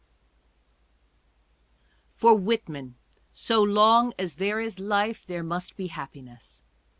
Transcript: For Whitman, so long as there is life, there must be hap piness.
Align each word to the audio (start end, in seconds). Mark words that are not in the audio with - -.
For 2.11 2.33
Whitman, 2.35 2.95
so 3.31 3.61
long 3.61 4.15
as 4.17 4.37
there 4.37 4.59
is 4.59 4.79
life, 4.79 5.27
there 5.27 5.43
must 5.43 5.77
be 5.77 5.89
hap 5.89 6.13
piness. 6.13 6.63